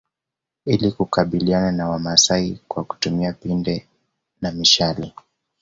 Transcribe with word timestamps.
Ili 0.65 0.91
kukabiliana 0.91 1.71
na 1.71 1.89
wamasai 1.89 2.59
kwa 2.67 2.83
kutumia 2.83 3.33
pinde 3.33 3.87
na 4.41 4.51
mishale 4.51 5.13